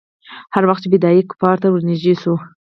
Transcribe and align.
هر 0.53 0.63
وخت 0.69 0.81
چې 0.83 0.91
فدايي 0.93 1.21
کفارو 1.29 1.61
ته 1.63 1.67
ورنژدې 1.69 2.15
سو. 2.21 2.33